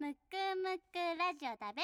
[0.00, 0.16] むく
[0.62, 1.82] むくラジオだべ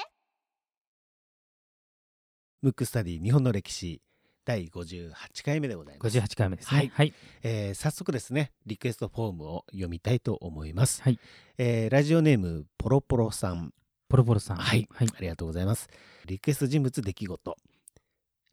[2.61, 4.01] ムックスタディ日本の歴史
[4.45, 5.11] 第58
[5.43, 6.17] 回目でございます。
[6.17, 6.77] 58回目ですね。
[6.77, 7.13] はいはい。
[7.43, 11.01] えー早速ですね、リクエストフォームを読みたいと思います。
[11.01, 11.19] はい
[11.57, 13.73] えーラジオネームポロポロさん、
[14.07, 14.57] ポロポロさん。
[14.57, 15.07] はいはい。
[15.17, 15.89] ありがとうございます。
[16.25, 17.57] リクエスト人物出来事、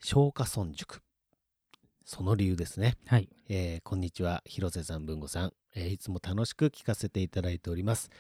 [0.01, 1.03] 松下村塾。
[2.05, 2.97] その理由ですね。
[3.07, 3.29] はい。
[3.49, 8.11] えーこんにちは、広瀬さん、文吾さん、えーいつも楽しく聞かせていただいております。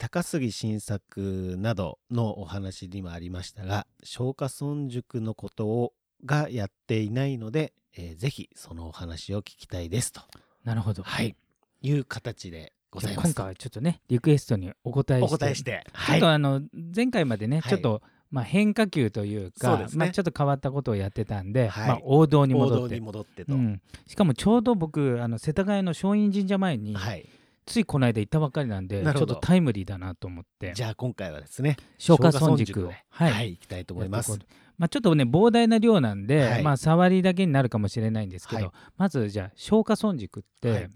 [0.00, 5.92] 高杉晋作などのお話にもありましたが、松下村塾のことを
[6.24, 10.22] がやっていないので、えーぜひそのお話を聞きたいですと、
[10.64, 11.02] なるほど。
[11.02, 11.36] はい、
[11.82, 13.26] いう形でございます。
[13.26, 15.34] 今回はちょっとね、リクエストにお答えして。
[15.34, 16.62] お答えして、ちょはいっとあの、
[16.96, 17.70] 前回までね、はい。
[17.70, 19.86] ちょっと、まあ、変化球というかね。
[19.96, 21.88] まあ、ちょっと変わったことをやってたんで、はい。
[21.88, 22.94] まあ、王道に王戻って。
[22.94, 27.28] 道に戻ってと、うん、しかもちょうど僕あの世田谷の松陰神社前に、はい、
[27.70, 30.72] ついこの間行ったばっかりなんでちょっとタイムリーだなと思って。
[30.74, 32.88] じゃあ今回はですね、松下村松塾を。
[32.88, 33.32] ではい。
[33.32, 34.38] はい、行きたいと思います。
[34.76, 36.62] まあ、ちょっとね膨大な量なんで、はい。
[36.64, 38.72] まあ、触りだけになるかもしれないんですけど、はい。
[38.96, 40.90] まずじゃあ松下村塾って、はい。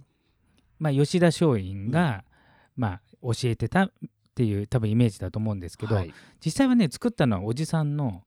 [0.81, 2.25] まあ、吉田松陰が、
[2.77, 3.91] まあ、教えてたっ
[4.35, 6.13] ていう多分イメージだと思うんですけど、はい。
[6.45, 8.25] 実際はね作ったのはおじさんの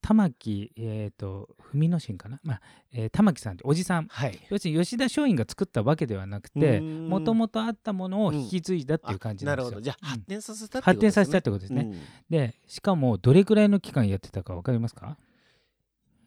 [0.00, 2.60] 玉木、えー、と文之進かな、まあ
[2.92, 4.06] えー玉木さんっておじさん。
[4.08, 9.70] はい、要するに吉田松陰が作ったわけではなくてもともとあったものを引き継いだっていう感じなんですよ。
[9.70, 9.80] なるほど。
[9.80, 10.10] じゃあうん。
[10.10, 11.84] 発展させたってこと発展させたってこことですね。
[11.84, 11.98] とね。
[12.30, 15.30] でしかもどれくらいの期間やってたか分かりますか、うん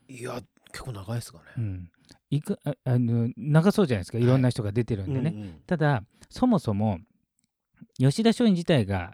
[0.07, 0.41] いや
[0.71, 1.43] 結構長いですかね。
[1.57, 1.91] うん、
[2.29, 4.17] いくああの長そうじゃないですか。
[4.17, 5.61] いろんな人が出てるんでね、うんうん。
[5.65, 6.99] ただそもそも
[7.97, 9.13] 吉田松陰自体が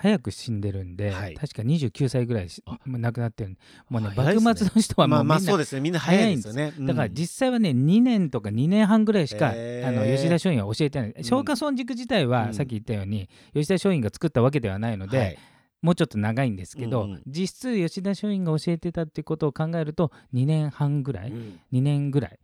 [0.00, 1.34] 早く死んでるんで、はい。
[1.34, 2.48] 確か29歳ぐらい
[2.86, 3.56] 亡くなってる。
[3.88, 5.80] もうね早い幕末の人はもまあまあうみんな、そうですね。
[5.80, 6.72] みんな早いですよね。
[6.78, 7.14] だからうん。
[7.14, 9.88] 実際はね2年とか2年半ぐらいしか、へー。
[9.88, 11.10] あの吉田松陰は教えてない。
[11.10, 11.16] うん。
[11.16, 12.30] 松下村塾自体うん。
[12.30, 15.38] はさっき言ったように、吉田松陰が作ったわけではないので、はい。
[15.82, 17.22] もうちょっと長いんですけど、うんうん。
[17.26, 21.60] 実質吉田松陰が教えてたってことを考えると2年半ぐらい、うん。
[21.72, 22.38] 2年ぐらい。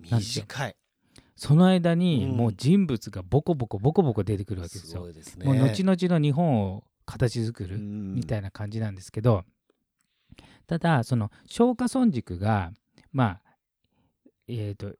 [0.00, 0.76] 短い。
[1.42, 2.36] その間にうん。
[2.36, 5.12] もう人物がボコボコボコボコ出てくるわけですすよ。
[5.12, 5.44] すね。
[5.44, 9.42] もう後々の日本を形作るみみたいな感じなんですけど、
[10.68, 12.70] ただその松下村塾が
[13.12, 13.40] まあ
[14.46, 14.94] えー、と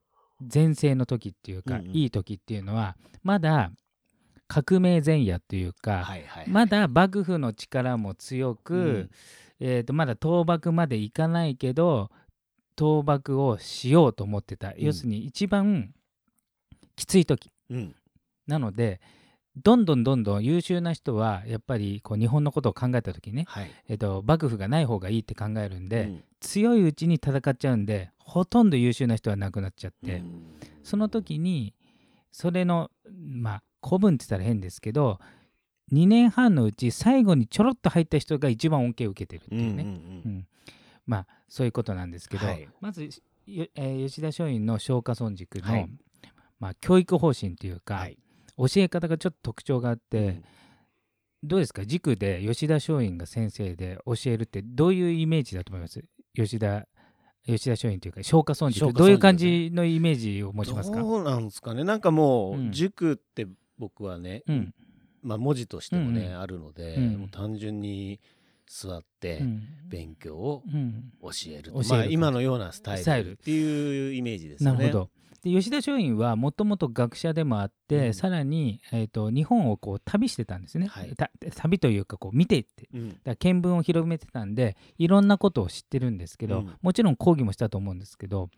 [0.45, 1.91] 全盛の時っていうか、うんうん。
[1.93, 3.71] いい時っていうのはまだ
[4.49, 6.49] 革命前夜というか、はいはいはい。
[6.49, 9.11] まだ幕府の力も強く、うん。
[9.61, 12.11] えー、とまだ倒幕までいかないけど
[12.77, 15.95] 倒幕をしようと思ってた、要するに一番
[17.03, 17.51] きつい時。
[17.71, 17.95] うん。
[18.47, 19.01] なので
[19.57, 23.71] どんどんどんどん優秀な人はやっぱりこう日本のことを考えた時ね、はい。
[23.89, 26.25] えー、と幕府がない方がいいって考えるんで、うん。
[26.41, 30.43] 強いうちに戦っちゃうんでほとんど優秀な人は亡くなっちゃって、うん。
[30.83, 31.75] その時に
[32.31, 35.19] それのまあ古文って言ったら変ですけど
[35.93, 39.95] 2年半のうち最後にちょろっと入った人が一番恩恵を受けてるっていうね、うんうん。
[40.25, 40.47] うん。
[41.05, 42.69] まあそういうことなんですけど、はい。
[42.81, 43.03] まず、
[43.47, 45.91] よえー吉田松陰の松下村塾の、はい
[46.63, 48.17] まあ、教育方針というか、はい。
[48.57, 50.45] 教え方がちょっと特徴があって、うん。
[51.43, 51.85] どうですか？
[51.85, 56.05] 塾で吉田松陰が先生で教えるってどういうイメージだと思います？
[56.37, 56.87] 吉田
[57.45, 61.01] 吉田松陰というか松下村塾どういう感じのイメージを持ちますか？
[61.01, 61.83] どうなんですかね？
[61.83, 62.69] なんかもうん。
[62.69, 64.73] う塾って僕はね、うん。
[65.21, 66.41] まあ文字としてもねうんうん。
[66.43, 67.19] あるので、うん。
[67.19, 68.21] もう単純に
[68.69, 69.63] 座ってうん。
[69.89, 71.11] 勉強をうん。
[71.23, 74.79] 教える教えると、まあ今のようなスタイルっていうイメージですよね。
[74.79, 75.11] なるほど。
[75.43, 78.15] で吉田松陰はもともと学者でもあって、うん。
[78.15, 81.15] さらに、えー、と日本をこう旅してたんですね、はい。
[81.17, 82.89] た旅というかこう見ていって。
[82.95, 83.17] うん。
[83.25, 86.77] だ見聞を広めてたんでいろんなことを知ってるんですけど、うん。
[86.81, 88.51] もちろん講義もしたと思うんですけど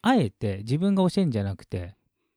[0.00, 1.96] あえて自分が教えるんじゃなくて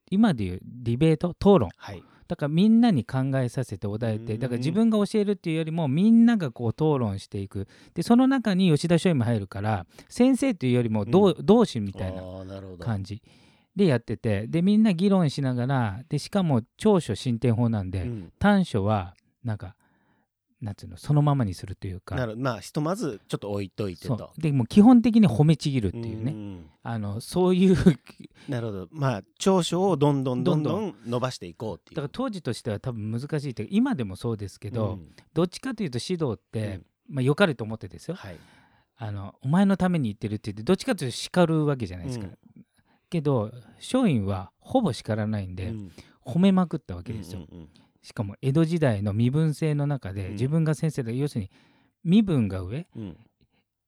[0.09, 1.69] 今でいうディベート討論。
[1.77, 2.03] はい。
[2.27, 7.67] だからみんなに考えさせてお題ってだから自分が教えるっていうよりもみんながこう討論していく。
[7.93, 12.23] でその中に吉田松陰も入るから先生というよりも同,、同志みたいな
[12.79, 13.21] 感じ
[13.75, 18.31] でやっててでみんな議論しながらでしかも長所進展法なんで、うん。
[18.39, 19.75] 短所はなんか
[20.62, 22.16] なんつうのそのままにするというか。
[22.16, 24.42] なるまあひとまずちょっと置いといてそとう。
[24.42, 27.75] でもう基本的に褒めちぎるっていうね、んあのそういう
[28.48, 28.88] なるほど。
[28.92, 30.95] まあ長所をどんどんどんどどんん。
[31.06, 31.95] 伸ばしていこうっていう。
[31.95, 35.10] だから当時としては多分難しいっていうか今でもそうですけど、うん。
[35.33, 37.16] どっちかというと指導って、うん。
[37.16, 38.16] まあ、良かれと思ってですよ。
[38.16, 38.38] はい。
[38.98, 42.64] あのお前のために言ってるって言ってどっちかというと叱るわけじゃないですか、うん
[43.10, 45.92] けど松陰はほぼ叱らないんで、うん。
[46.25, 47.69] 褒めまくったわけですよ、うんうん
[48.02, 50.31] しかも江戸時代の身分制の中でうん。
[50.34, 51.52] 自分が先生で、要するに
[52.04, 53.02] 身分が上うん。
[53.02, 53.18] うん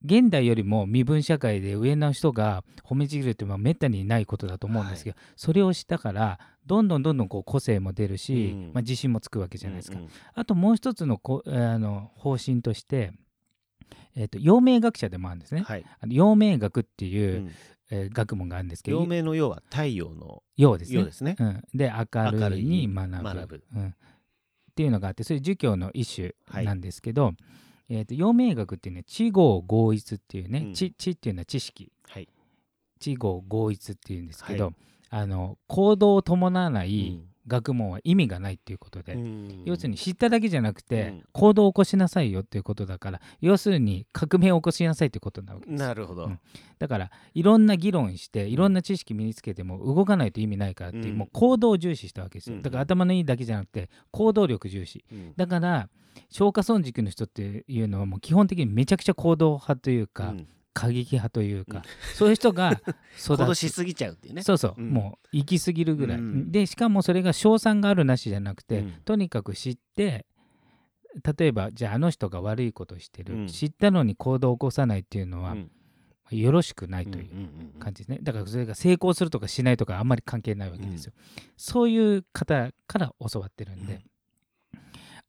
[0.05, 8.71] 現代よりも身分社会で上の人が褒めちぎるっていうのはめったにないことだと思うんですけど、それをしたからどんどんどんどんこう個性も出るし、うん。
[8.73, 13.11] まあ、自信もつくわけじゃないですか、うんうんあともう一つのこあの方針として、
[14.15, 15.85] えー、と陽明学者でもあるんですね、はい。
[15.99, 17.51] あの陽明学っていう、うん
[17.89, 20.99] えー学問があるんですけど陽明の陽は太陽の陽ですね。
[20.99, 21.35] 陽ですね。
[21.39, 23.63] うん、で明るいにに学ぶ。
[23.75, 23.93] うん、っ
[24.75, 27.33] ていうのがあってそれ儒教の一種なんですけど、
[27.89, 30.73] えー、と陽明学っていうね知合合一っていうね、うん。
[30.73, 31.91] 知知っていうのは知識。
[32.09, 32.27] はい。
[32.99, 34.73] 知合合一っていうんですけど、はい。
[35.09, 39.63] あの行動を伴わなういん学問は意味がないっていうことで、うん。
[39.65, 41.23] 要するに知っただけじゃなくて、うん。
[41.31, 45.79] 行動を起こしなさいよっていうことだから要するに革命を起こしなさいってことなわけです。
[45.79, 46.39] なるほど、うん。
[46.77, 51.17] だからいろんな議論していろんな知識身につけても動かないと意味ないからっていう、うん。
[51.17, 52.57] もう行動を重視したわけですよ。
[52.57, 52.61] うん。
[52.61, 55.05] だから頭のいいだけじゃなくて行動力重視。
[55.11, 55.33] うん。
[55.35, 55.89] だから
[56.29, 60.47] 消化損軸の人っていうのはもう基本的にめちゃくちゃ行動派というか、うん
[60.77, 61.81] 過激派というか、
[62.13, 62.79] そういう人が
[63.17, 63.55] 育つ。
[63.55, 64.43] しすぎちゃうっていうね。
[64.43, 64.91] そうそう、うん。
[64.91, 66.51] もう行き過ぎるぐらい、うん。
[66.51, 68.91] でしかもそれが賞賛があるなしじゃなくて、うん。
[69.03, 70.27] とにかく知って
[71.37, 73.47] 例えばじゃああの人が悪いことしてる、うん。
[73.47, 75.71] 知ったのに行動を起こさないっていうのは、うん。
[76.29, 78.19] よろしくないという感じですね。
[78.21, 81.13] だからそれが成功するとかしないとかあんまり関係ないわけですよ、
[81.55, 84.01] そういう方から教わってるんで、うん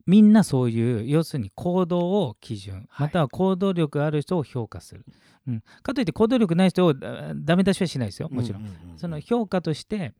[0.08, 3.06] みんなそういう要するに行動を基準はい。
[3.06, 5.04] または行動力ある人を評価する、
[5.46, 8.30] うん、かといって行動力ない人をだダメ出しはしないですよ。
[8.30, 10.14] もちろん,、うううその評価として、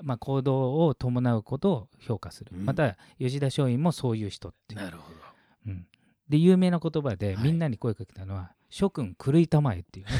[0.00, 2.64] まあ、行動を伴うことを評価する、うん。
[2.64, 4.80] また吉田松陰もそういう人っていう。
[4.80, 5.18] なるほど。
[5.66, 5.86] うん、
[6.28, 7.44] で有名な言葉ではい。
[7.44, 10.06] みんなに声かけたのは「諸君狂いたまえ」っていう。
[10.06, 10.12] ね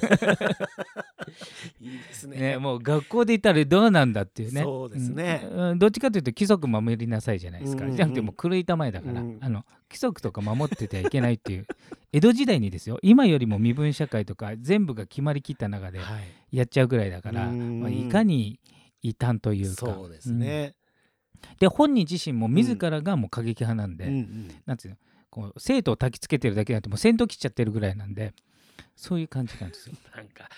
[1.80, 2.38] いいですね。
[2.38, 4.62] ねもう学校で言ったらどうなんだっていうね。
[4.62, 5.46] そうですね。
[5.50, 5.70] うん。
[5.70, 5.78] うん。
[5.78, 7.86] どっちかというと規則守りなさいじゃないですか、うん。
[7.86, 9.38] うんうんじゃなくてもう狂いたまえだから、うん。
[9.40, 11.66] あの規則とか守っててはいけないっていう
[12.12, 12.98] 江戸時代にですよ。
[13.02, 16.56] 今よりも身分社会とか全部が決まりきった中ではい。
[16.56, 17.80] やっちゃうぐらいだから、うん。
[17.80, 18.60] まあ、いかに
[19.02, 19.86] 異端というか。
[19.86, 20.74] そうですね。
[21.44, 21.56] うん。
[21.58, 24.48] で本人自身も自らがもう過激派なんで、うんうん。
[24.66, 24.96] なんつうの
[25.30, 28.34] こう生徒を焚きつけてるだけなんてもう戦闘切っちゃってるぐらいなんで
[28.96, 29.94] そういう感じなんですよ。
[30.14, 30.48] なんか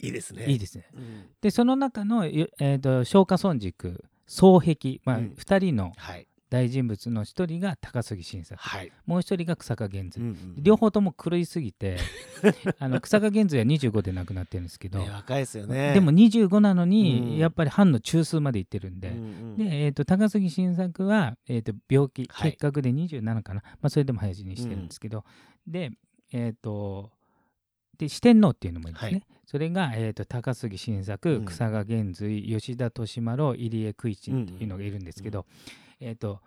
[0.00, 0.46] いいですね。
[0.46, 0.88] いいですね。
[0.94, 1.26] うん。
[1.40, 5.34] でその中の、よえー、と松下村軸双璧、まあうん。
[5.36, 6.26] 2人のはい。
[6.50, 8.58] 大人物の一人が高杉晋作。
[8.58, 8.90] はい。
[9.04, 10.62] もう一人が草加源うん瑞、うん。
[10.62, 11.98] 両方とも狂いすぎて
[12.80, 15.92] あの草加源瑞は25で亡くなってるんですけど、ね若いですよね。
[15.92, 16.88] でも25なのうん。
[16.88, 19.08] にやっぱり藩の中枢まで行ってるんで。
[19.08, 19.56] うんうん。
[19.56, 22.52] で、えー、と高杉晋作は、えー、と病気はい。
[22.52, 25.24] 結核で27かな、まあ、それでも早死にしてるんですけど、
[25.66, 25.90] で
[26.32, 27.10] えっ、と
[27.98, 29.22] で四天王っていうのもいいんですね、はい。
[29.44, 31.44] それが、えー、と高杉晋う作ん。
[31.44, 35.46] 草賀源瑞吉田利丸入江久一っていうのがいるんですけど、
[36.00, 36.40] えー、と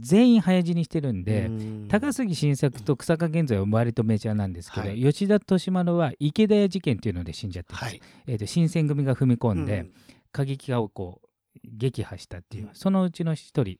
[0.00, 1.88] 全員早死にしてるんで、うん。
[1.88, 5.00] 高杉晋作と草賀源瑞は割とメジャーなんですけど、はい。
[5.00, 8.02] 吉田利丸は池田屋事件っていうので死んじゃってるんです、はい。
[8.26, 9.92] えー、と新選組が踏み込んで、うん。
[10.30, 11.28] 過激派をこう
[11.64, 12.70] 撃破したっていう、うん。
[12.74, 13.78] そのうちの一人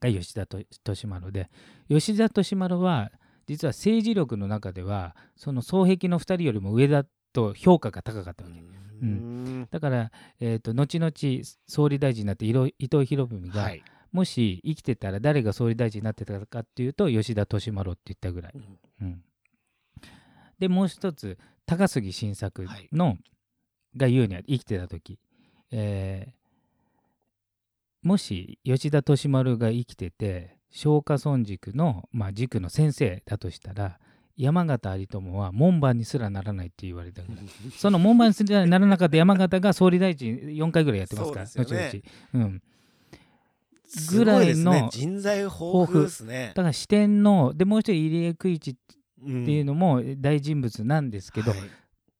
[0.00, 0.64] が吉田と利
[1.06, 1.50] 丸で
[1.90, 3.10] 吉田利丸は
[3.48, 8.60] 実は政治力の中ではその双璧の2人よりも上だと評価が高かったわけ、
[9.02, 9.68] うん。
[9.70, 11.12] だから、えー、と後々
[11.66, 13.82] 総理大臣になって伊藤伊藤博文が、はい。
[14.12, 18.78] もし生きてたら誰が総理大臣になってたかっていうと吉田利丸って言ったぐらい、うん。
[19.00, 19.22] うん。
[20.58, 23.16] でもう一つ高杉晋作の、
[23.96, 25.18] が言うには生きてた時、
[25.70, 26.38] えー
[28.02, 33.98] もし吉田利丸が生きてて松下村塾の、まあ、塾の先生だとしたら
[34.36, 37.44] 山形有朋は門番にすらならないって言われたぐらい
[37.76, 42.02] その門番にすらならなかった山形が総理大臣4回ぐらいやってますからそうですよね。
[42.32, 42.62] 後々、うん、
[44.16, 46.52] ぐらいの人材豊富ですね。
[46.54, 48.74] だから四天王でもう一人入江久一っ
[49.20, 51.60] っていうのも大人物なんですけど、はい。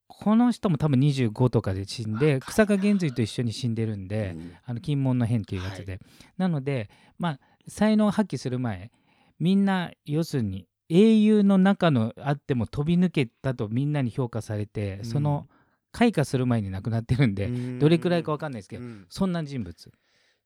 [0.08, 4.52] この人も多分25とかで死んで草加源瑞と一緒に死んでるんで、うん。
[4.64, 6.00] あの金門の変っていうやつで、
[6.36, 8.90] なのでまあ才能を発揮する前
[9.38, 15.04] みんな要するに英雄の中のあっても飛び抜けたとみんなに評価されて、うん。
[15.04, 15.46] その
[15.92, 17.78] 開花する前に亡くなってるんで、うん。
[17.78, 19.06] どれくらいか分かんないですけど、うん。
[19.08, 19.92] そんな人物。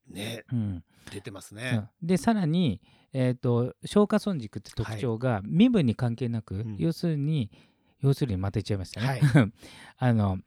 [0.08, 0.44] ね。
[0.52, 0.84] うん。
[1.12, 2.06] 出てますそねう。
[2.06, 2.80] でさらに、
[3.12, 6.76] えー、と松下村軸って特徴が、身分に関係なく、ん。
[6.78, 7.50] 要するに
[8.00, 9.20] 要するにまた言っちゃいましたね、はい。
[9.98, 10.38] あの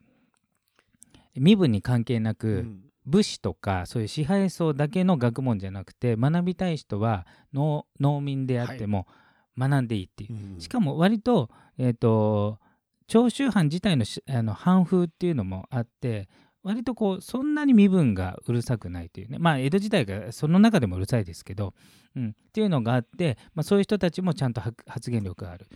[1.36, 9.08] 身分に関係なく、うん武士とかそういう支配層だけの学問じゃなくて学びたい人は農農民であっても
[9.58, 12.60] 学んでいいっていう、うんしかも割と,、えー、と
[13.08, 16.28] 長州藩自体のしあの藩風っていうのもあって
[16.64, 19.38] 割とこうそんなに身分がうるさくないというね。
[19.38, 21.76] まあ江戸時代がその中でもうるさいですけど、
[22.16, 25.68] うん、っていうのがあって、まあ、そういう人たちもちゃんとは発言力がある。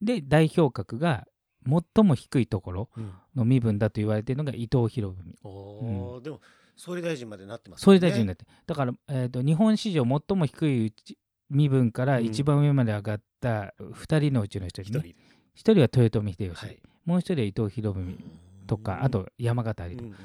[0.00, 1.26] で代表格が
[1.66, 3.12] 最も低いところうん。
[3.36, 5.38] の身分だと言われているのが伊藤博文。
[5.44, 6.40] おーでも
[6.76, 11.18] 総理大臣までなってます総理大臣になっって、だから、えー、と日本史上最も低いうち
[11.50, 12.24] 身分からうん。
[12.24, 15.08] 一番上まで上がった2人のうちの1人ね、一人。
[15.08, 15.14] 1
[15.54, 16.78] 人は豊臣秀吉、はい。
[17.04, 18.24] もう1人は伊藤博文
[18.66, 20.16] とか、あと山形有朋、うんうん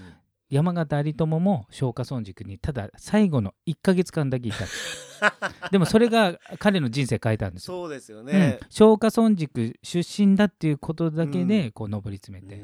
[0.49, 4.65] 山形有朋も松下村塾にただ最後の1ヶ月間だけいた。
[4.65, 4.67] ん
[5.71, 7.69] でもそれが彼の人生変えたんです。
[7.71, 7.77] よ。
[7.77, 8.25] そうですようん。
[8.27, 12.63] ね、松下村塾出身だっていうことだけうでこう上り詰めて、うー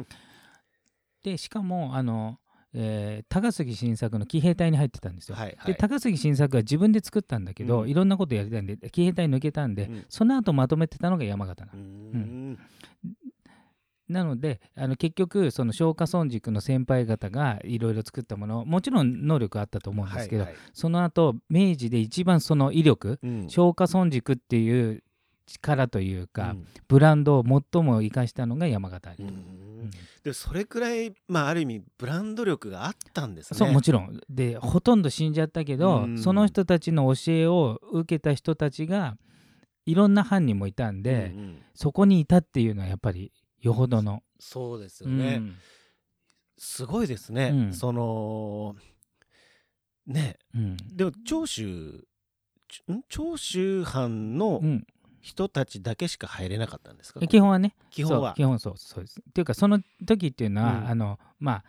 [0.00, 0.06] ん。
[1.22, 2.38] でしかもあの、
[2.74, 5.36] えー高杉晋作の騎兵隊に入ってたんですよ。
[5.36, 5.72] はいはい。
[5.72, 7.88] で高杉晋作は自分で作ったんだけど、うん。
[7.88, 10.04] いろんなことやりたいんで騎兵隊抜けたんで、うん。
[10.08, 12.58] その後まとめてたのが山形なうん
[14.08, 20.60] なのであの結局その松下村塾の先輩方がいろいろ作ったものもちろん能力あったと思うんですけど、はいはい。
[20.72, 23.42] その後明治で一番その威力うん。
[23.44, 25.02] 松下村塾っていう
[25.46, 26.66] 力というか、うん。
[26.88, 29.90] ブランドを最も生かしたのが山形有う朋、ん
[30.22, 33.58] でそれくらいまあある意味ブランド力があったんですね。
[33.58, 34.20] そうもちろん。
[34.28, 36.18] でほとんど死んじゃったけど、うん。
[36.18, 39.16] その人たちの教えを受けた人たちが
[39.86, 41.58] いろんな犯人もいたんで、うんうん。
[41.74, 45.56] そこにいたっていうのはやっぱりよほどの、そうですようね、ん
[46.56, 47.72] すごいですね、うん。
[47.72, 48.76] その
[50.06, 50.38] ね。
[50.54, 50.76] うん。
[50.96, 52.04] でも長州
[53.08, 54.86] 長州藩のうん。
[55.20, 57.74] 人たちだけしか入れなかったんですか、基本はね。
[57.90, 58.34] 基本は。
[58.34, 59.20] 基本そうそうです。
[59.20, 60.86] っていうかその時っていうのは、うん。
[60.88, 61.64] あのまあ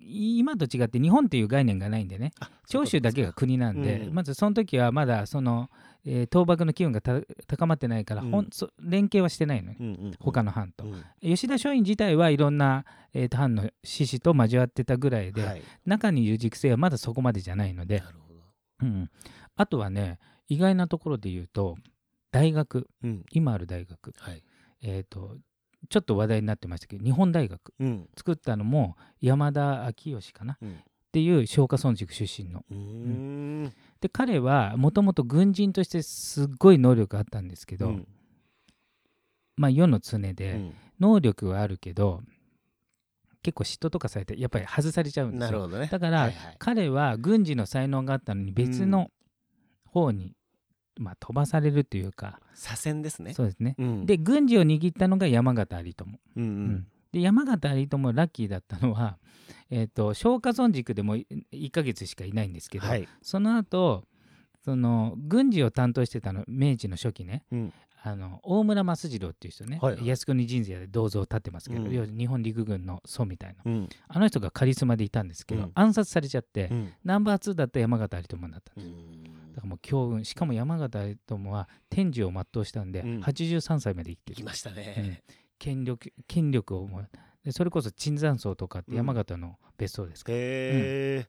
[0.00, 2.32] 今と違って日本っていう概念がないんでね。
[2.40, 4.14] あ長州だけが国なんで、うん。
[4.14, 5.70] まずその時はまだその、
[6.04, 8.48] えー倒幕の機運がた高まってないから、うん。
[8.52, 10.14] そ連携はしてないのね、うんうんうん。
[10.20, 11.04] 他の藩と、うん。
[11.20, 15.62] 吉田松陰自体はいろんな、えーと藩の志士と交わってたぐらいで、はい。
[15.84, 18.00] 中にいる軸性はまだそこまでじゃないので。
[18.00, 18.40] な、るほど。
[18.82, 19.10] うん、
[19.56, 21.76] あとはね意外なところで言うと
[22.30, 22.88] 大学。
[23.02, 23.24] うん。
[23.30, 24.42] 今ある大学、はい。
[24.80, 25.36] えー、と
[25.88, 27.74] ちょっと話題になってましたけど日本大学。
[27.78, 28.08] うん。
[28.16, 30.54] 作ったのも山田昭義かな。
[30.54, 30.76] っうん。
[31.10, 32.64] ていう松下村塾出身の。
[32.70, 33.72] うーん。
[34.00, 38.08] で彼はもともと軍人としてすっごい能力あったんですけど、うん。
[39.56, 40.72] まあ世の常で、うん。
[41.00, 42.22] 能力はあるけど
[43.42, 45.68] 結構嫉妬とかされてやっぱり外されちゃうんですよ。
[45.68, 45.86] ね。
[45.86, 46.56] だから、はいはい。
[46.58, 49.10] 彼は軍事の才能があったのに別の
[49.84, 50.34] 方に、
[50.98, 52.40] まあ、飛ばされるというか。
[52.54, 53.32] 左遷ですね。
[53.32, 53.76] そうですね。
[53.78, 54.06] うん。
[54.06, 56.18] で軍事を握ったのが山形有朋。
[56.36, 56.66] うんううん。
[56.76, 59.18] んで山形有朋ラッキーだったのは、
[59.70, 63.08] えー、と松下村塾でも1ヶ月しかいないんですけど、はい。
[63.22, 64.04] その後
[64.64, 67.44] その軍事を担当してたの明治の初期ね。
[67.50, 67.72] うん。
[68.00, 70.04] あの大村益次郎っていう人ね、はいはい。
[70.04, 71.92] 靖国神社で銅像を建ってますけど、うん。
[71.92, 73.62] 要は日本陸軍の祖みたいな。
[73.64, 73.88] うん。
[74.06, 75.70] あの人がカリスマでいたんですけど、うん。
[75.74, 76.92] 暗殺されちゃって、うん。
[77.04, 83.20] ナンバー2だった山形有朋だったんうです、んだからもう強運しかも山形有朋は天寿を全うしたんで、うん。
[83.20, 85.24] 83歳まで生きてきましたね。
[85.58, 87.08] 権力権力をもう
[87.44, 91.26] でそれこそ椿山荘とかって山形の別荘ですから、へえ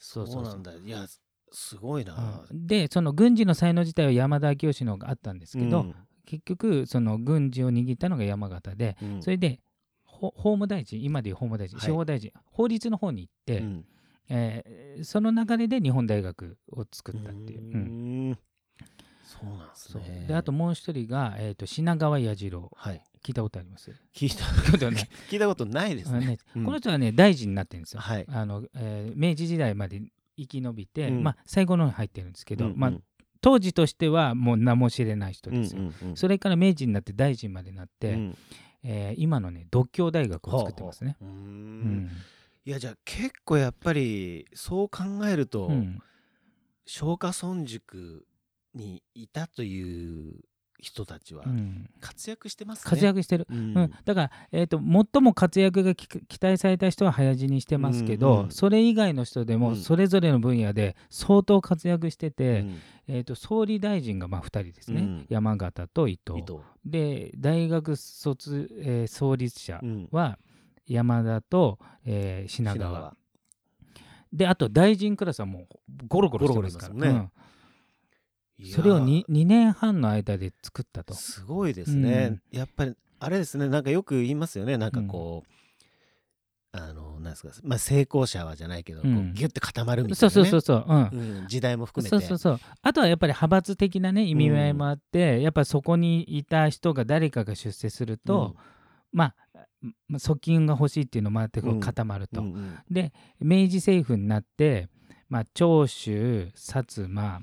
[0.00, 0.42] そそうそう。
[0.42, 0.72] なんだ。
[0.74, 1.06] いや
[1.52, 2.44] すごいな。
[2.50, 2.66] うん。
[2.66, 5.94] でその軍事の才能自体は山田明義の方があったんですけど、うん。
[6.26, 9.22] 結局その軍事を握ったのが山形で、うん。
[9.22, 9.60] それで
[10.02, 11.86] ほ法務大臣今でいう法務大臣はい。
[11.86, 13.84] 司法大臣、法律の方に行って、うん
[14.28, 18.32] えーその流れで日本大学を作ったっていう。
[18.32, 18.38] う
[19.24, 20.24] そうなんですね。
[20.26, 22.70] であともう一人が、えー、と品川彌次郎。
[22.74, 23.02] はい。
[23.22, 23.92] 聞いたことあります？
[24.14, 24.72] 聞いた。
[24.72, 25.08] ことない。
[25.30, 26.20] 聞いたことないですね。
[26.26, 26.64] ねうん。
[26.64, 28.00] この人はね大臣になってるんですよ。
[28.00, 28.24] はい。
[28.28, 30.02] あのえー明治時代まで
[30.36, 31.22] 生き延びて、うん。
[31.22, 32.92] まあ、最後の方に入ってるんですけど、うんうんまあ、
[33.40, 35.82] 当時としてはもう名も知れない人ですよ。
[35.82, 36.16] うんうんうん。
[36.16, 38.38] それから明治になって大臣までなって、うん。
[38.82, 41.16] えー今のね独協大学を作ってますね。
[41.20, 42.10] ほうん
[42.68, 46.02] いやじゃあ結構やっぱりそう考えると、うん。
[46.84, 48.26] 松下村塾
[48.74, 50.34] にいたという
[50.78, 51.88] 人たちはうん。
[52.02, 52.90] 活躍してますね。
[52.90, 53.74] 活躍してる、うん。
[53.74, 53.90] うん。
[54.04, 54.82] だから、えー、と
[55.12, 59.60] 最も活躍がき期待された人は早死にしてますけど、うんうんそれ以外の人でうん。
[59.60, 62.78] もそれぞれの分野で相当活躍してて、うん。
[63.08, 65.26] えー、と総理大臣がまあ2人ですね、うん。
[65.30, 66.42] 山形と伊藤。
[66.84, 70.08] で大学卒、えー創立者うん。
[70.12, 70.38] は
[70.88, 73.00] 山田と、えー品品川。
[73.00, 73.16] 川
[74.32, 75.66] であと大臣クラスはもう
[76.06, 76.94] ゴロゴロしてますから。
[76.94, 77.30] ゴロゴロいますもんね。
[78.60, 78.70] うん。
[78.70, 81.14] それを 2, 2年半の間で作ったと。
[81.14, 83.68] すごいですね、やっぱりあれですね。
[83.68, 84.76] なんかよく言いますよね。
[84.76, 85.50] なんかこう、
[86.72, 90.92] あのなんですかまあ成功者はじゃないけど、こううんギュッて固まるみたそいうな、ね、そうそうそう、う。
[90.92, 91.38] ん。
[91.40, 91.48] うん。
[91.48, 92.16] 時代も含めて。
[92.18, 92.60] そうそうそう。
[92.82, 98.56] あとはやっぱり派閥的なね意味合いもあって、やっぱそこにいた人が誰かが出世すると、
[99.12, 99.34] まあ
[100.08, 102.78] まあ側近が欲しいっていうのもあって固まると、うんうん。
[102.90, 104.88] で明治政府になって、
[105.28, 107.42] まあ、長州薩摩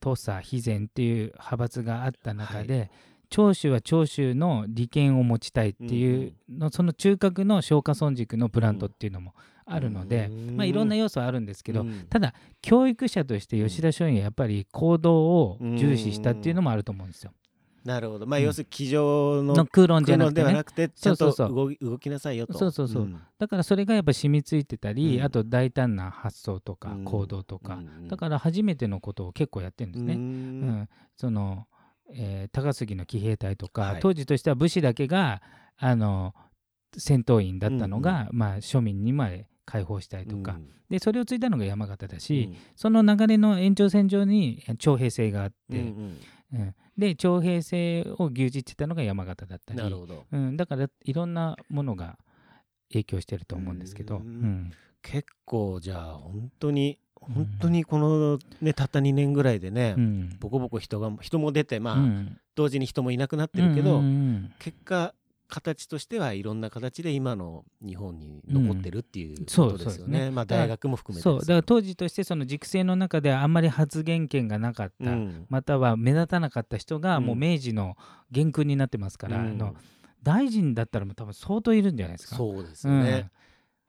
[0.00, 2.90] 土佐肥前っていう派閥があった中で、
[3.30, 10.56] 長州は長州の利権を持ちたいっていうの、その中核の松下村塾のブランドっていうのもあるので、うん。
[10.56, 12.06] まあ、いろんな要素はあるんですけど、うん。
[12.10, 17.32] ただ教育者として吉田松陰はやっぱり行動を重視したっていうのもあると思うんですよ。
[17.84, 18.26] なるほど。
[18.26, 18.44] まあ、うん。
[18.46, 20.52] 要するに机上のの空論じゃなくてね。
[20.52, 21.90] なくてちゃんとそうそうそう。
[21.90, 22.56] 動きなさいよと。
[22.56, 23.02] そうそうそう。
[23.04, 23.20] ん。
[23.38, 25.24] だからそれがやっぱ染みついてたり、うん。
[25.24, 27.04] あと大胆な発想とかうん。
[27.04, 30.14] 行動とか、うんだから初めてのことを結構やってるんですね。
[30.14, 30.22] ううん。
[30.68, 30.88] ん。
[31.16, 31.66] その、
[32.12, 34.00] えー高杉の騎兵隊とか、はい。
[34.00, 35.42] 当時としては武士だけが
[35.76, 36.34] あの
[36.96, 40.58] 戦闘員だったのが、まあ、庶民にまで解放したりとか、
[40.90, 46.18] でそれをついたのが山形だし、その流れの延長線上に徴兵制があって、うんうん
[46.54, 46.74] うん。
[46.96, 49.78] で徴兵制を牛耳ってたのが山形だったり。
[49.78, 50.24] なるほど。
[50.30, 52.16] うん、だからいろんなものが
[52.90, 54.26] 影響してると思うんですけど、ううん。
[54.26, 54.72] ん。
[55.02, 60.36] 結構じゃあ本当に本当にこのねたった2年ぐらいでね、うん。
[60.38, 62.38] ボコボコ人が人も出てまあ、うん。
[62.54, 64.02] 同時に人もいなくなってるけど、
[64.60, 65.14] 結果
[65.48, 69.76] 形としてはいろんな形で今の日本に残ってるっていううんことですよね。
[69.76, 77.96] そうそうですねまあ大学も含めてそうだから当時としてその塾生の中ではあんまり発言権がなかった、うんまたは目立たなかった人がうんもう明治の
[78.30, 79.76] 元勲になってますから、うんあの
[80.22, 82.36] 大臣だったらもう多分相当いるんじゃないですか。
[82.36, 83.30] そうですよね。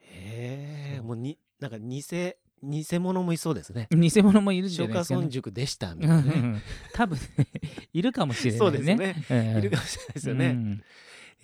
[0.01, 2.03] へえもうになんか偽
[2.63, 3.87] 偽物もいそうですね。
[3.89, 5.17] うん偽物もいるんじゃないですか、ね。
[5.19, 6.47] 村塾でしたみうんうたいなね。
[6.57, 6.61] ん
[6.93, 7.47] 多分ね
[7.93, 8.59] いるかもしれないね。
[8.59, 9.25] そうですね。
[9.29, 10.47] ええいるかもしれないですよね。
[10.47, 10.83] うん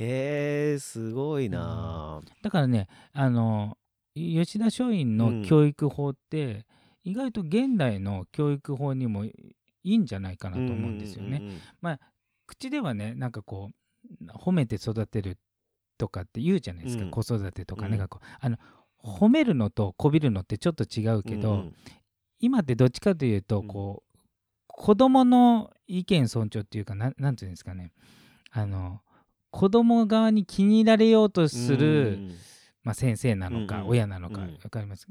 [0.04, 2.22] へえすごいな。
[2.24, 2.32] あ。
[2.42, 3.78] だからねあの
[4.16, 6.66] 吉田松陰の教育法って、
[7.04, 9.34] 意外と現代の教育法にもい
[9.84, 11.38] いんじゃないかなと思うんですよね。
[11.38, 12.00] うんうんうん
[12.48, 15.38] 口ではねなんかこう褒めて育てる
[15.98, 17.12] とかって言うじゃないですか、うん。
[17.12, 18.08] 子育てとかね、うん。
[18.40, 18.58] あの
[19.02, 21.76] 褒めるのとこびるのってちょっと違うけど、うん。
[22.40, 23.68] 今ってどっちかというとうん。
[23.68, 24.18] こう、
[24.68, 27.94] 子供の意見尊重っていうかななんていうんですかね。
[28.52, 29.00] あの
[29.52, 32.36] 子供側に気に入られようとする、うん。
[32.84, 34.58] まあ、先生なのか、親なのかうん。
[34.58, 35.08] 分かります、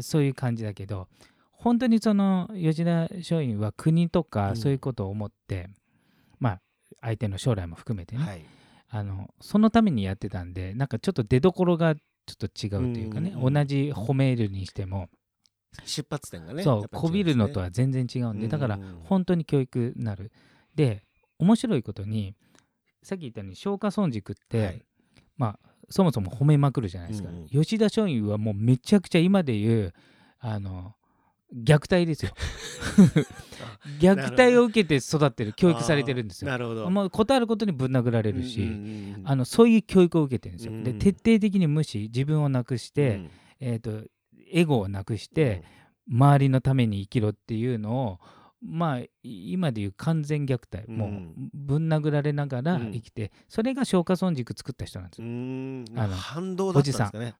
[0.00, 1.08] そういう感じだけど
[1.52, 4.24] 本当にその吉田松陰は国とうん。
[4.28, 5.70] かそういうことを思って、
[6.38, 6.60] まあ
[7.00, 8.44] 相手の将来も含めてね、はい。
[8.90, 12.00] あのそのためにやってたんでなんかちょっと出どころがちょ
[12.32, 15.08] っと違うというかね、同じ褒めるにしても、
[15.84, 16.62] 出発点がね。
[16.62, 20.30] そうこびるのとはは全然違うんで、だからうん本当に教育になる。
[20.74, 21.04] で
[21.38, 22.36] 面白いことに
[23.04, 24.82] さっき言ったように松下村塾って、はい。
[25.36, 25.58] まあ
[25.90, 27.48] そもそも褒めまくるじゃないですか、うんうん。
[27.48, 29.94] 吉田松陰はもうめちゃくちゃ今で言う
[30.40, 30.94] あの
[31.54, 32.32] 虐待ですよ。
[34.00, 36.50] 虐待を受けて育ってる教育されてるんですよ。
[36.50, 36.90] なるほど。
[36.90, 38.78] もうことあることにぶん殴られるし、うんうんう
[39.18, 40.98] んあのそういう教育を受けてるんですよ、でうん。
[40.98, 43.30] 徹底的に無視自分をなくして、うん。
[43.60, 44.06] えー、と
[44.50, 45.62] エゴをなくして、
[46.08, 48.20] 周りのために生きろっていうのを
[48.66, 50.96] まあい今でいう完全虐待、うん。
[50.96, 51.10] もう
[51.52, 55.84] ぶん殴られながら生きて、それが松下村塾作った人なんですうよ、ん。
[55.96, 57.34] あの反動だったんで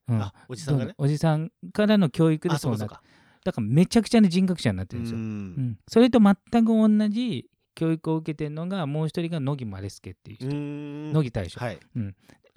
[0.49, 0.79] おじさん。
[0.79, 0.95] がね。
[0.99, 3.01] おじさんからの教育であそうなっ。
[3.45, 5.27] だからめちゃくちゃな人格者になってるんですよ、ううん。
[5.49, 5.79] ん。
[5.89, 11.13] それと全く同じ教育を受けてるのがもう一人が野木マレスケっていう人、うん。
[11.13, 11.79] 野木大将、はい。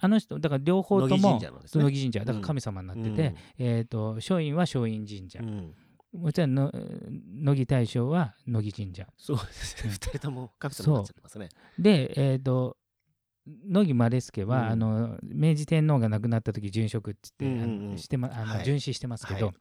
[0.00, 2.20] あの人だから両方と乃木も乃木神社。
[2.20, 5.74] だから神様になってて、えー、と松陰は松陰神社、うん
[6.12, 6.72] もちろんの
[7.42, 9.06] 乃木大将は乃木神社。
[9.18, 9.82] そうですね。
[9.84, 9.90] うん。
[9.90, 11.48] 二人とも神様になっちゃってますね。
[11.78, 12.76] で、えー、と
[13.66, 14.66] 乃木マ助は、うん。
[14.70, 18.64] あの明治天皇が亡くなった時殉職って言って、してまあの、はい。
[18.64, 19.54] 殉死してますけど、はい。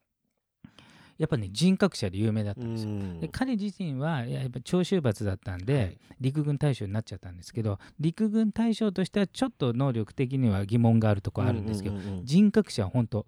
[1.18, 2.92] やっぱね人格者で有名だったうんですよ。
[2.92, 3.20] ん。
[3.20, 5.98] で彼自身はいややっぱ長州閥だったんで、はい。
[6.22, 12.26] 陸軍大将になっちゃったんですけど陸軍大将としてはちょっと能力的には疑問があるところあるんですけど、うううんうん。
[12.26, 13.26] 人格者は本当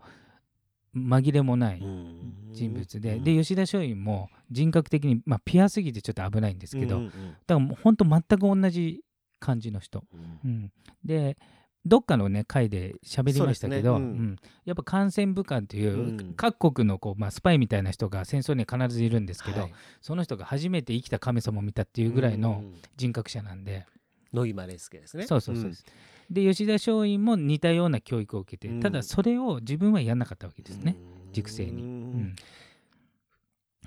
[0.96, 2.52] 紛れもないうん。
[2.52, 3.24] 人物で、うん。
[3.24, 9.02] で吉田松陰も人格的に、まあ、ピュアすぎてちょっと危ないんですけど、うんうんだからもう本当全く同じ
[9.40, 10.40] 感じの人、うん。
[10.44, 10.72] うん、
[11.04, 11.38] で
[11.86, 14.20] どっかのね回で喋りましたけど、そうですね。
[14.20, 14.26] うん。
[14.32, 14.36] ん。
[14.66, 16.34] やっぱ感染武官という、うん。
[16.36, 19.74] 各国のこう、まあ、スパイみたいな人が戦争には必ずいるんですけど、はい。
[20.02, 23.86] その人が初めて生きた神様を見たっていうぐらいのうん人格者なんで、
[24.34, 25.26] 野木マレスケですね。
[25.26, 25.86] そうそうそうです、
[26.30, 28.80] で吉田松陰も似たような教育を受けて、うん。
[28.80, 30.96] ただそれを自分はやんなかったわけですね、
[31.28, 31.34] うん。
[31.34, 31.92] 塾生に、ううん。
[32.22, 32.36] ん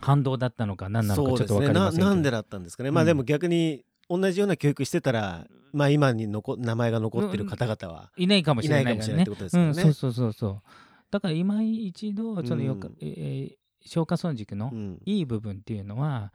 [0.01, 2.05] 反動だったのか何なのかちょっと分かりませんけど。
[2.07, 3.07] ななんでだったんですかね、まあうん。
[3.07, 9.05] でも逆に同じような教育してたら、まあ、今に残名前が残ってる方々は、いないかもしれないからね。
[9.05, 9.69] いないかもしれないですよね。
[9.69, 10.63] うん、そうそうそうそう。
[11.11, 12.97] だから今一度そのよか、うん。
[13.01, 14.99] えー松下村塾のうん。
[15.05, 16.33] いい部分っていうのは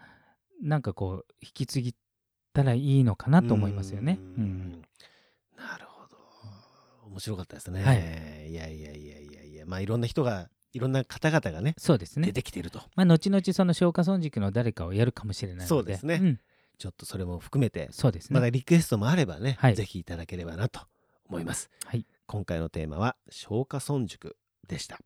[0.62, 1.96] なんかこう引き継ぎ
[2.54, 4.20] たらいいのかなと思いますよね。
[4.38, 4.46] ううん。
[4.46, 4.88] んなるほど
[7.18, 8.52] 面白かったですね、はい。
[8.52, 9.66] いやいやいやいやいや。
[9.66, 12.28] まあいろんな人がいろんな方々がねそうですね。
[12.28, 12.34] 出。
[12.34, 12.80] てきていると。
[12.96, 15.68] まあ、後々その松下村塾の誰かをやるかもしれないので。
[15.68, 16.18] そうですね。
[16.18, 16.40] ん。
[16.78, 18.36] ちょっとそれも含めてそうですね。
[18.36, 19.76] まだリクエストもあればね、はい。
[19.76, 20.82] ぜひいただければなと
[21.28, 21.72] 思います。
[21.86, 22.06] はい。
[22.28, 25.00] 今回のテーマは松下村塾でした。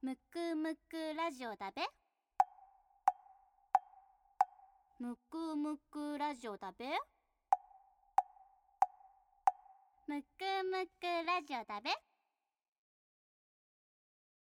[0.00, 1.82] むくむくラジオだべ
[5.00, 6.86] むくむくラジオだべ？
[10.08, 10.26] むく
[10.64, 11.90] むくラジオだべ？